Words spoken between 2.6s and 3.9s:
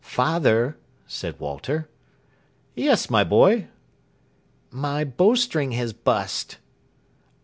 "Yes, my boy?"